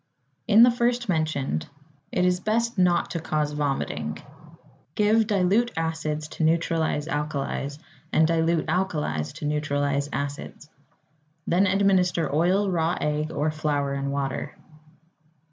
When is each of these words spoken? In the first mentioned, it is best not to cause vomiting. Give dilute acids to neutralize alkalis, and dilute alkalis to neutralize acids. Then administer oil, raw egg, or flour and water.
In 0.47 0.63
the 0.63 0.71
first 0.71 1.07
mentioned, 1.09 1.69
it 2.11 2.25
is 2.25 2.39
best 2.39 2.75
not 2.75 3.11
to 3.11 3.19
cause 3.19 3.51
vomiting. 3.51 4.17
Give 4.95 5.27
dilute 5.27 5.71
acids 5.77 6.27
to 6.29 6.43
neutralize 6.43 7.07
alkalis, 7.07 7.77
and 8.11 8.25
dilute 8.27 8.65
alkalis 8.65 9.31
to 9.33 9.45
neutralize 9.45 10.09
acids. 10.11 10.71
Then 11.45 11.67
administer 11.67 12.33
oil, 12.33 12.71
raw 12.71 12.97
egg, 12.99 13.31
or 13.31 13.51
flour 13.51 13.93
and 13.93 14.11
water. 14.11 14.55